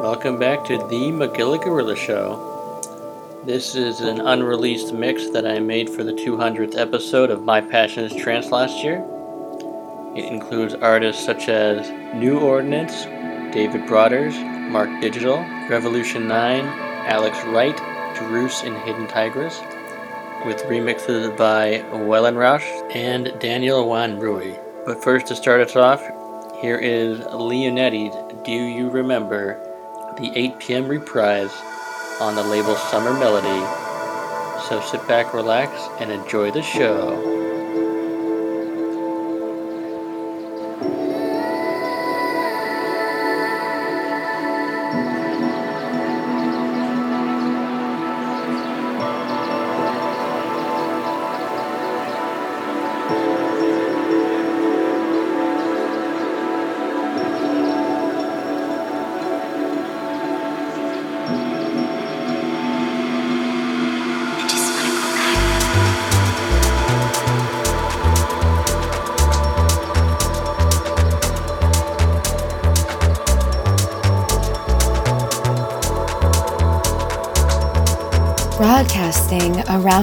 [0.00, 3.42] Welcome back to the Magilla Gorilla Show.
[3.44, 8.04] This is an unreleased mix that I made for the 200th episode of My Passion
[8.04, 9.04] is Trance last year.
[10.16, 13.04] It includes artists such as New Ordinance,
[13.52, 14.34] David Broaders,
[14.72, 15.36] Mark Digital,
[15.68, 17.76] Revolution 9, Alex Wright,
[18.16, 19.60] Druce and Hidden Tigress,
[20.46, 24.58] with remixes by Wellenrausch and Daniel Wanrooy.
[24.86, 26.00] But first, to start us off,
[26.62, 29.66] here is Leonetti's Do You Remember,
[30.20, 30.86] the 8 p.m.
[30.86, 31.52] reprise
[32.20, 33.48] on the label Summer Melody.
[34.68, 37.39] So sit back, relax, and enjoy the show.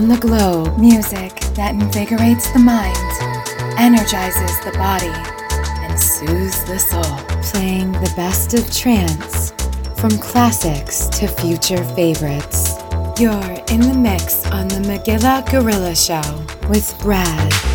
[0.08, 0.78] The globe.
[0.78, 2.96] Music that invigorates the mind,
[3.78, 5.12] energizes the body,
[5.84, 7.18] and soothes the soul.
[7.52, 9.52] Playing the best of trance,
[10.00, 12.76] from classics to future favorites.
[13.20, 16.22] You're in the mix on the Magilla Gorilla Show
[16.70, 17.67] with Brad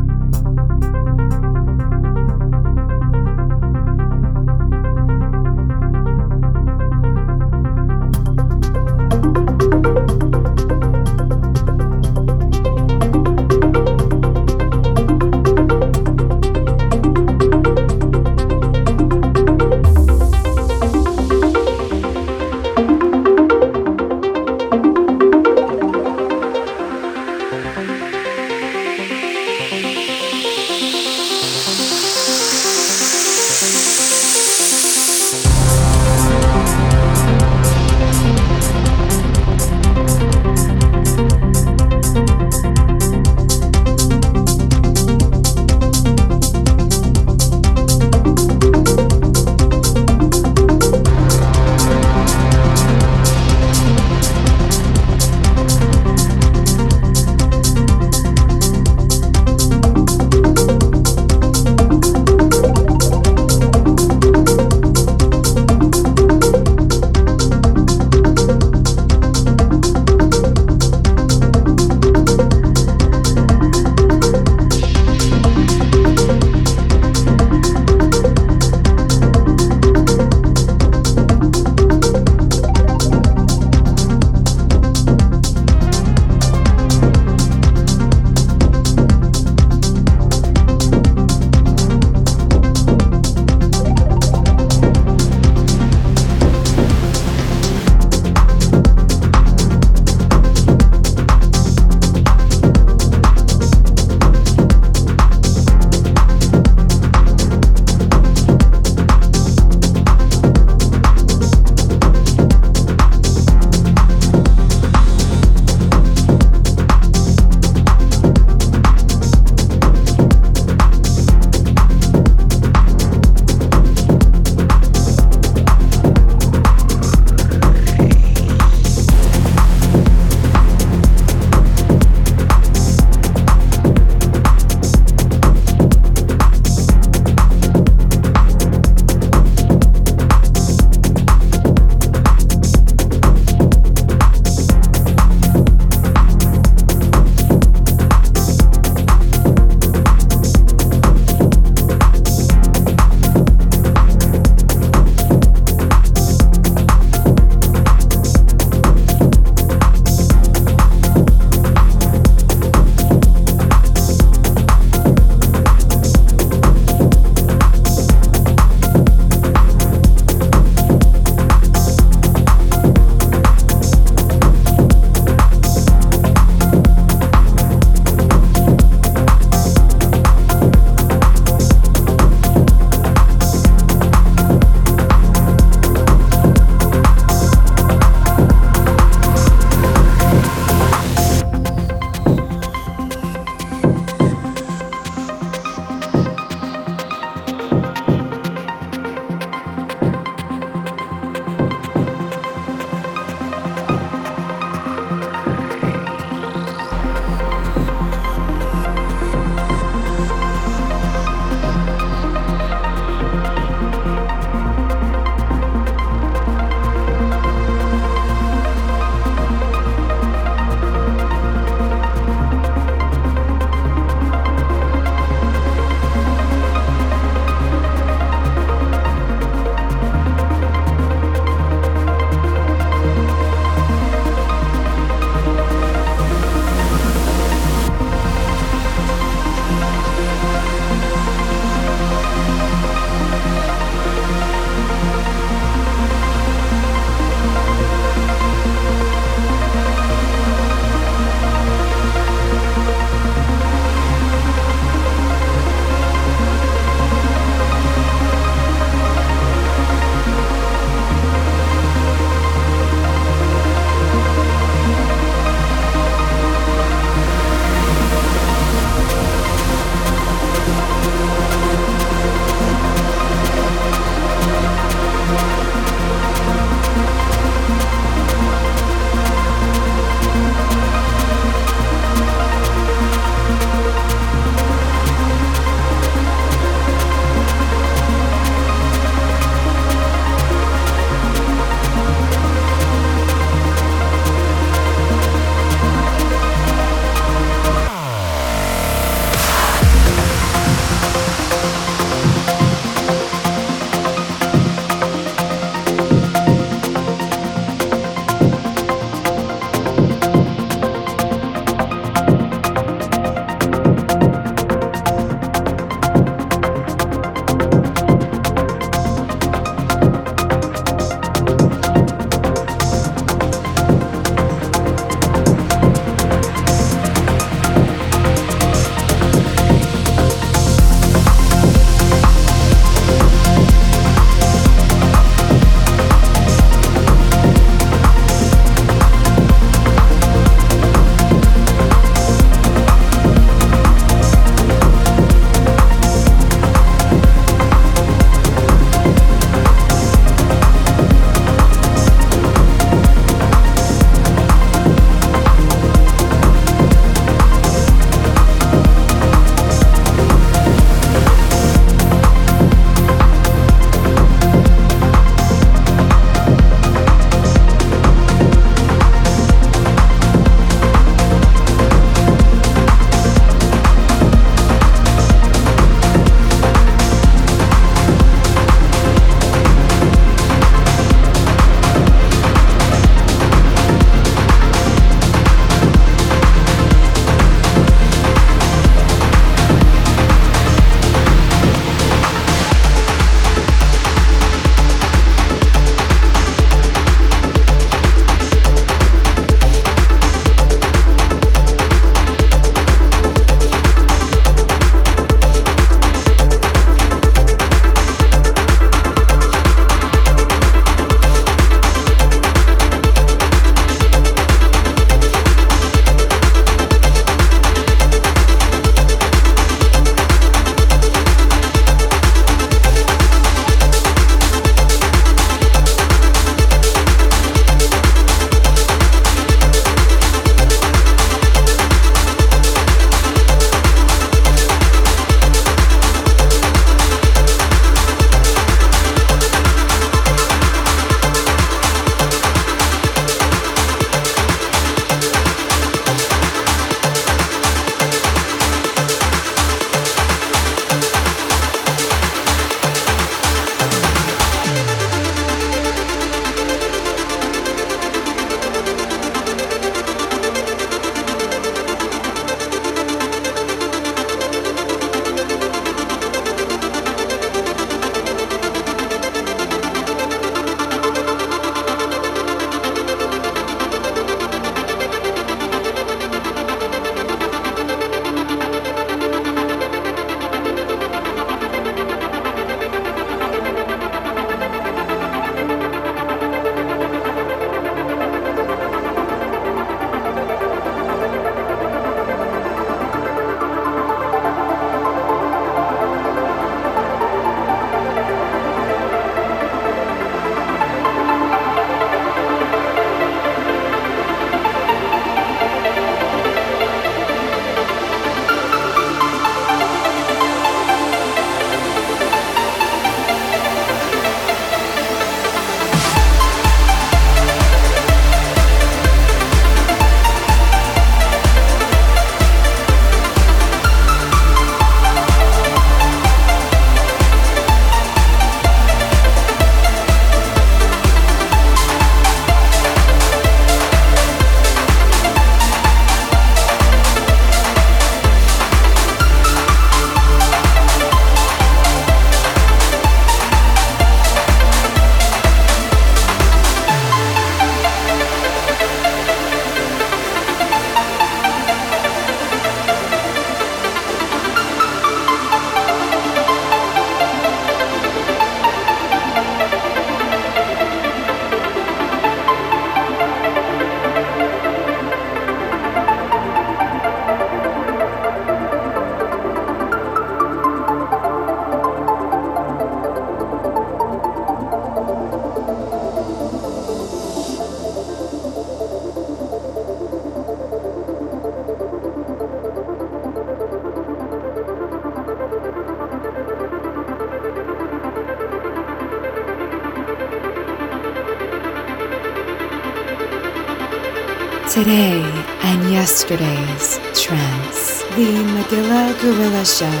[596.04, 598.02] yesterday's trance.
[598.14, 600.00] The Magilla Gorilla Show.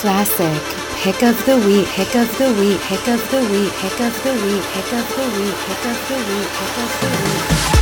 [0.00, 0.62] Classic
[0.98, 4.32] pick of the week, pick of the week, pick of the week, pick of the
[4.44, 7.75] week, pick of the week, pick of the week, pick of the week.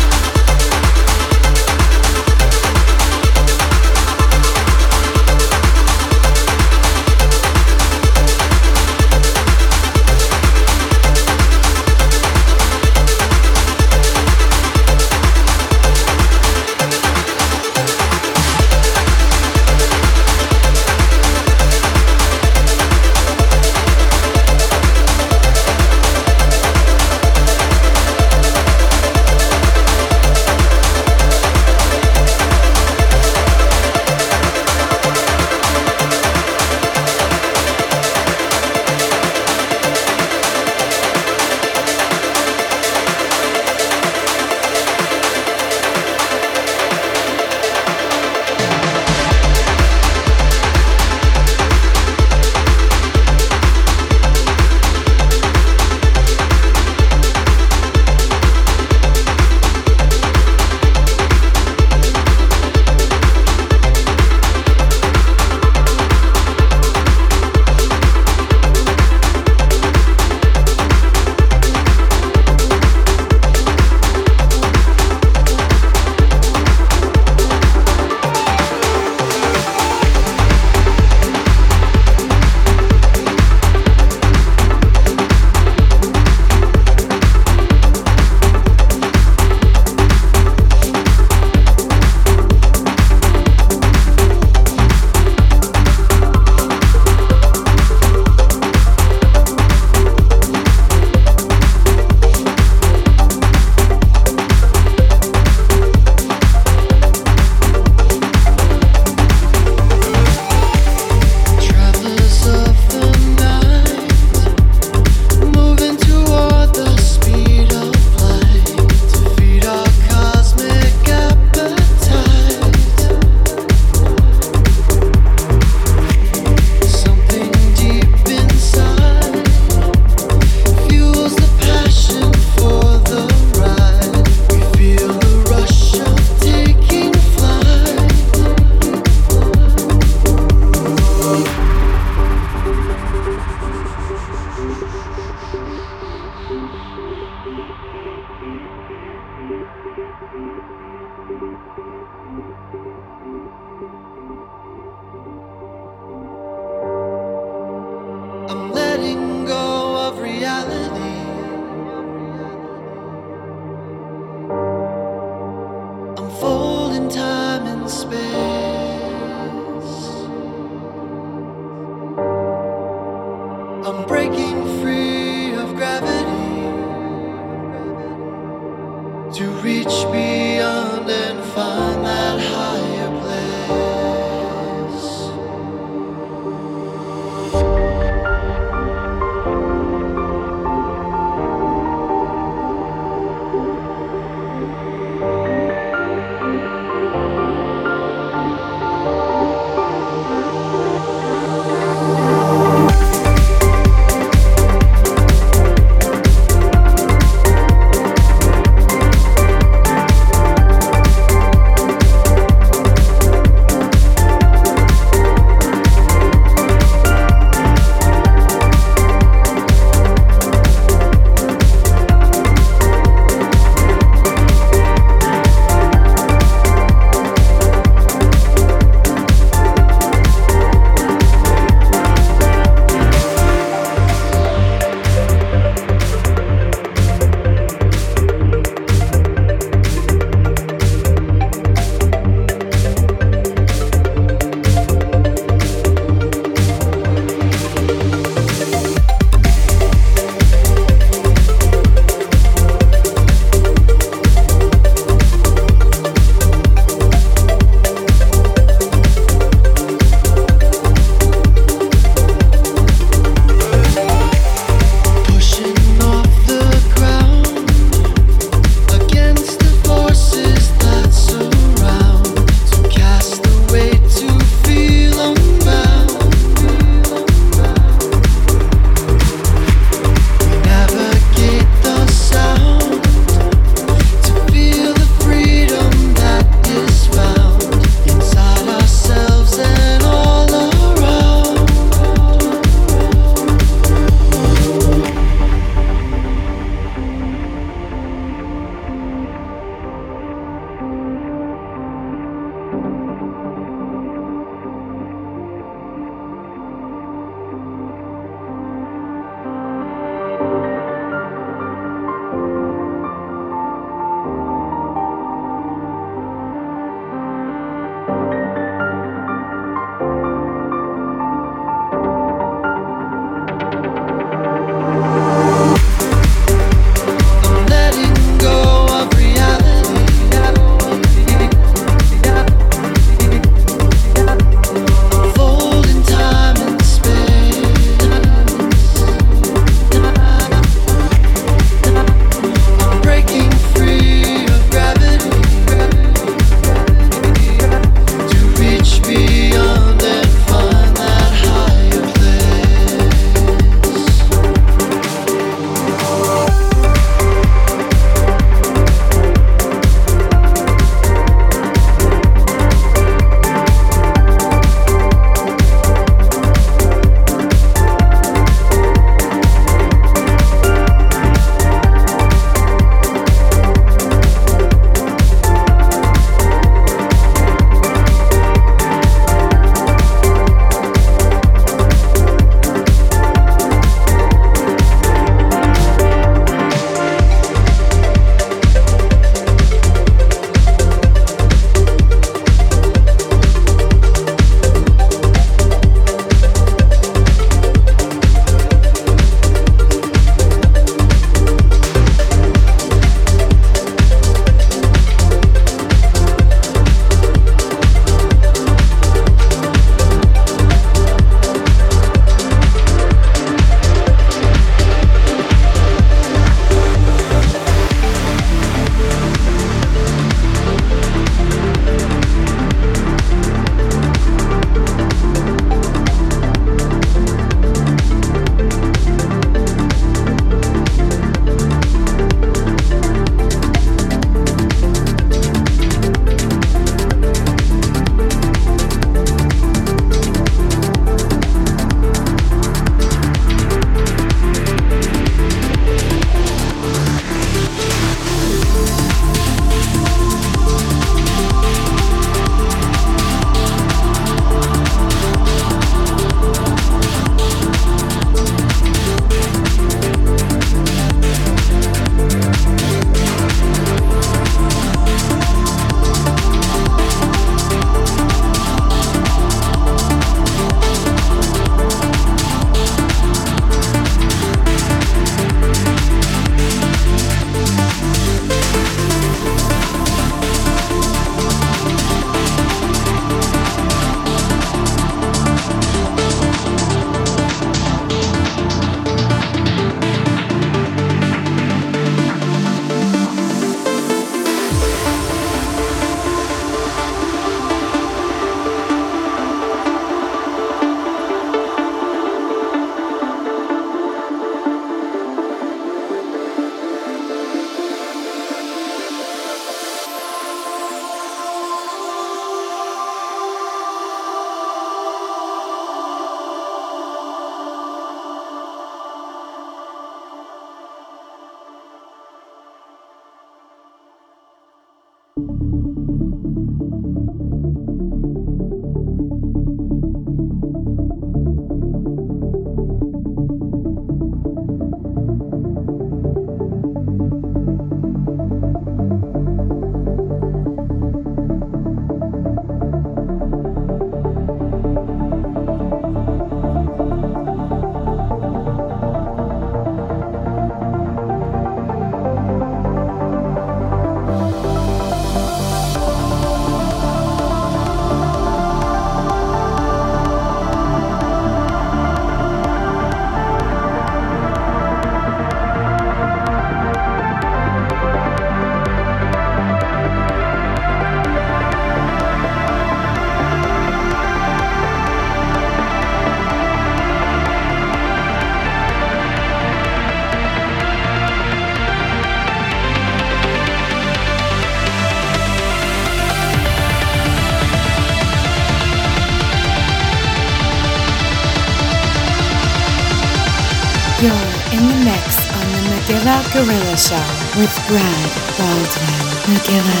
[597.60, 599.52] With Brad Baldwin.
[599.52, 600.00] Magilla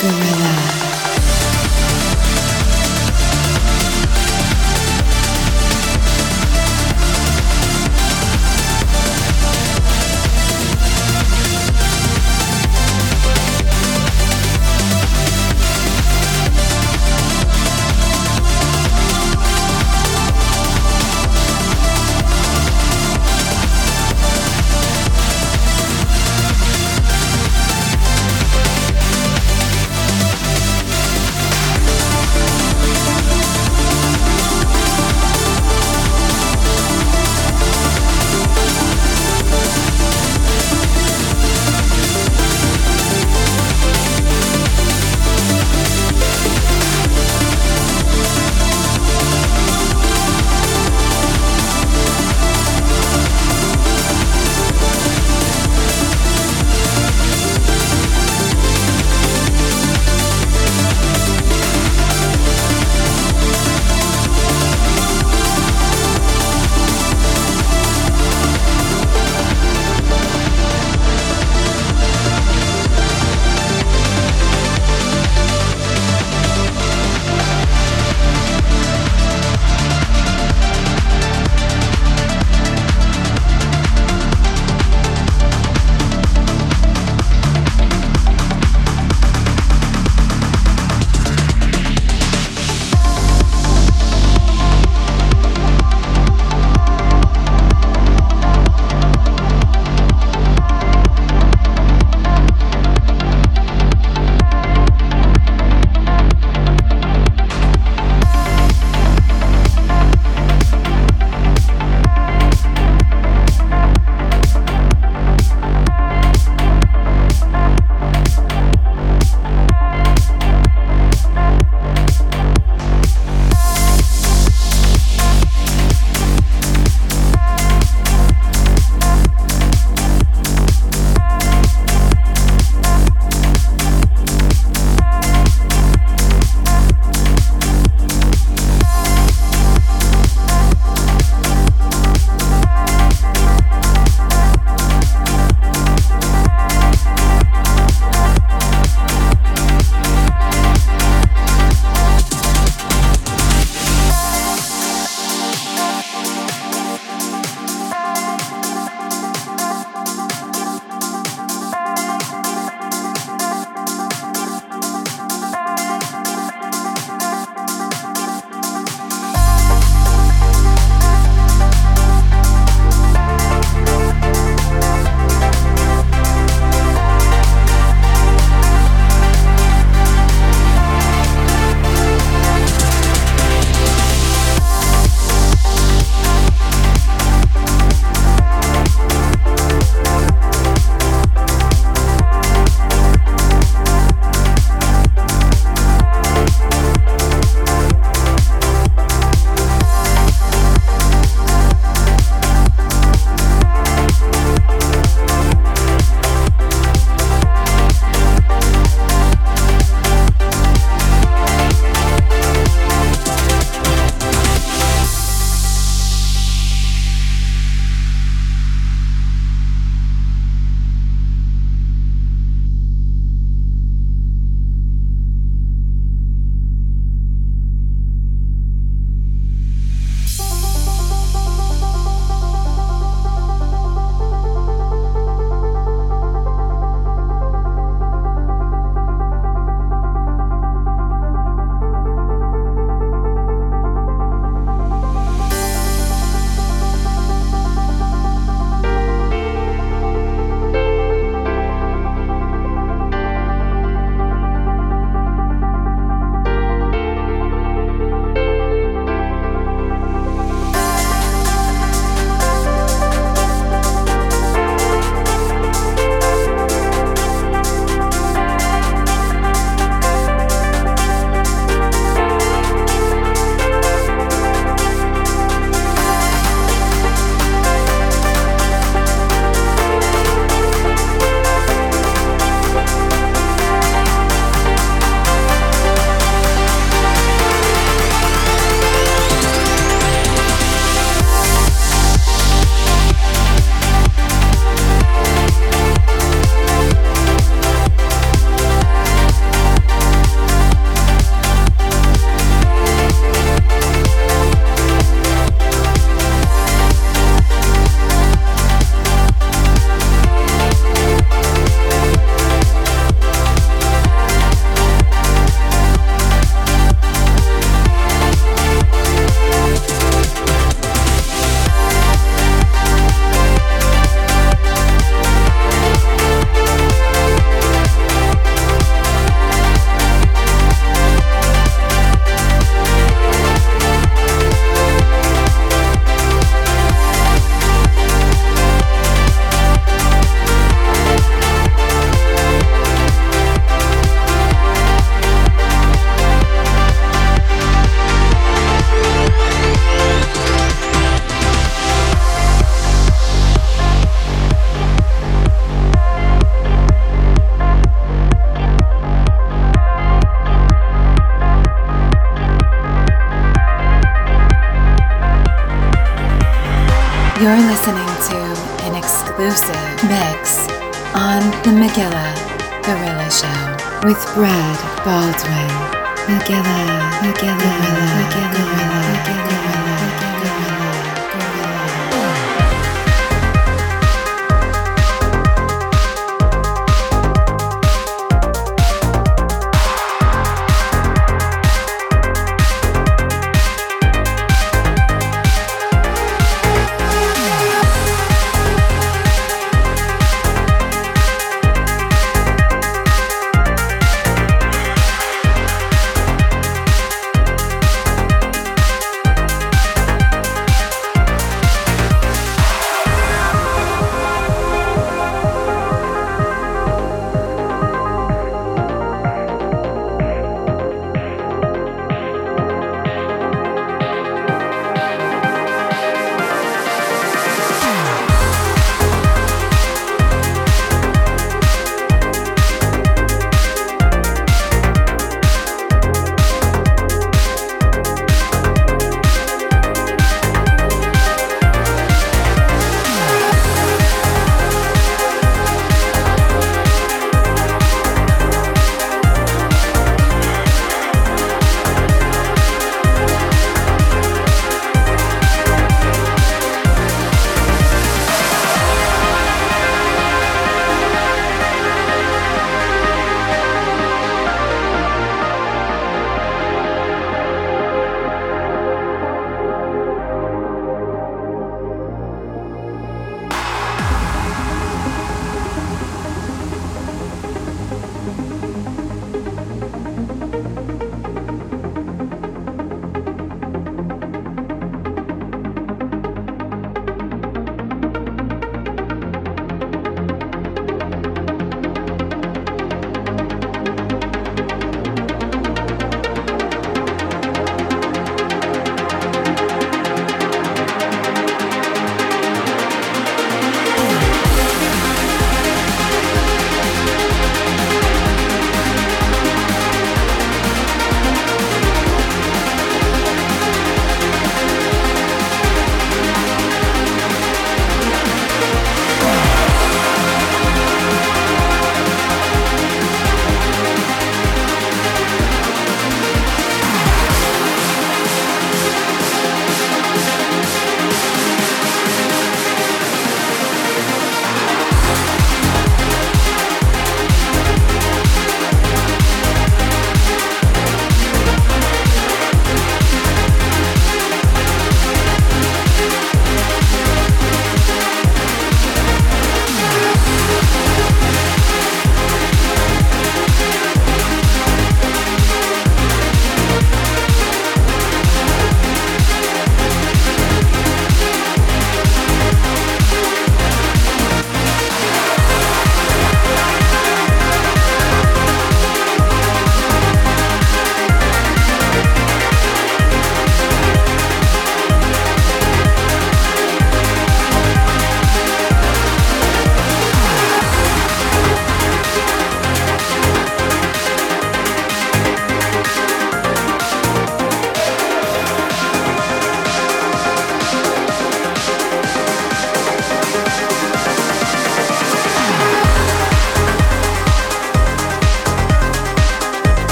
[0.00, 0.83] Gorilla.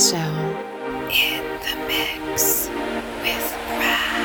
[0.00, 0.16] Show.
[0.16, 2.70] In the mix
[3.20, 4.20] with Brad.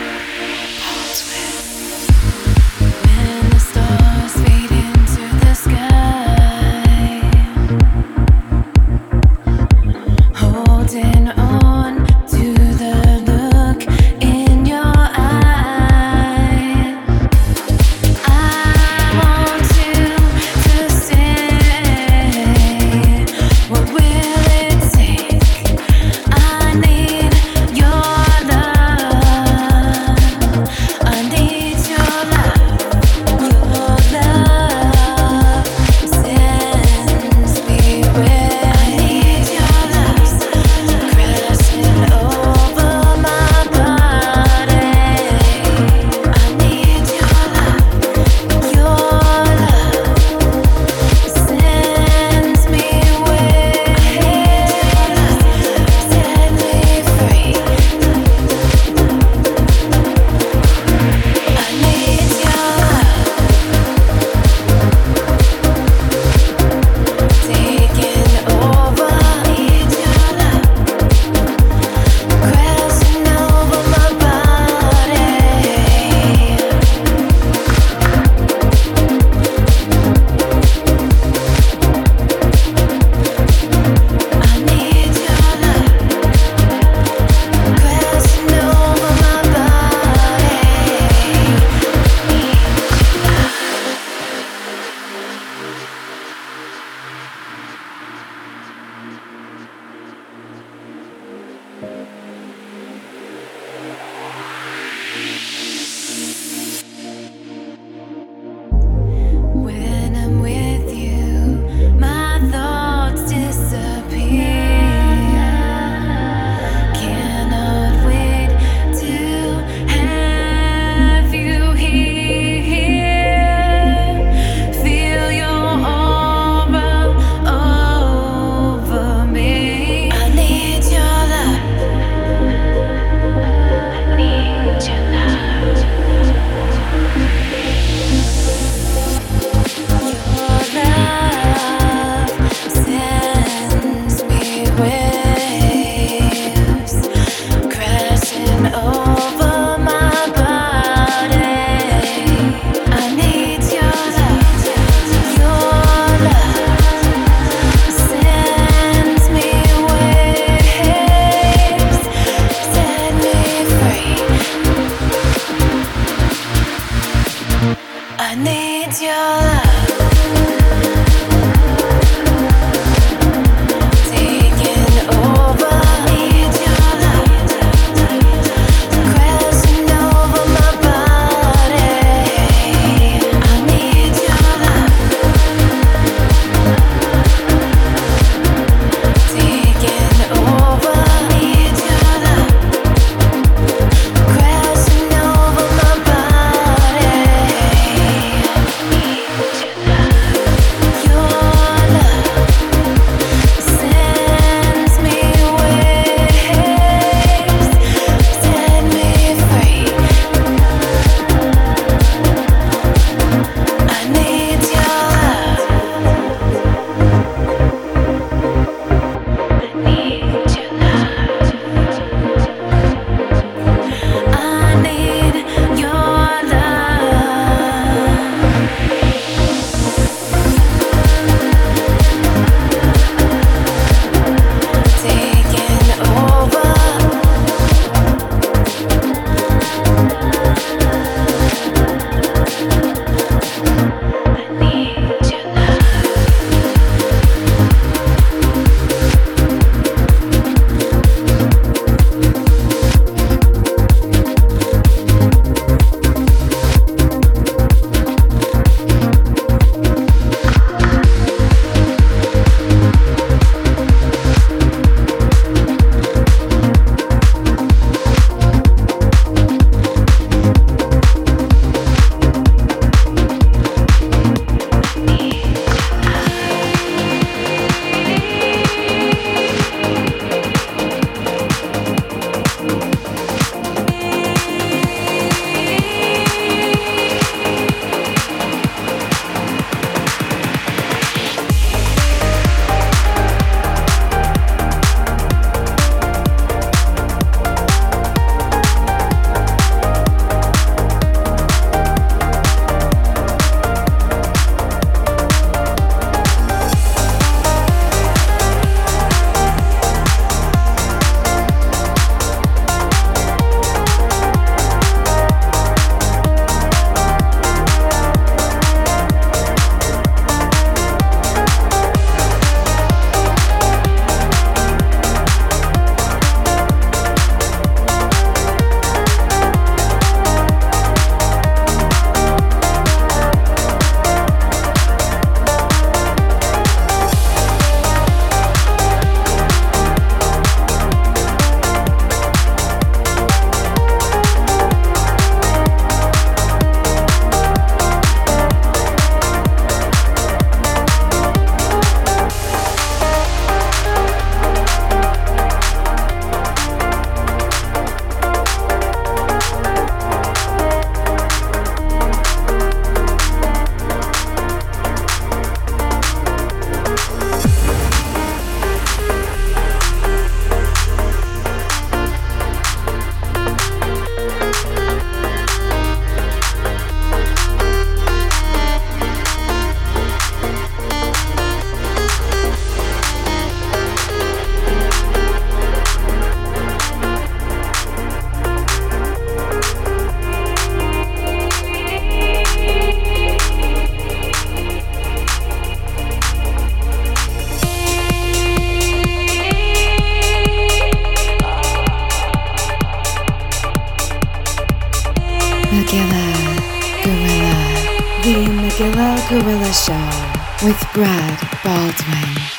[409.28, 412.55] Gorilla Show with Brad Baldwin.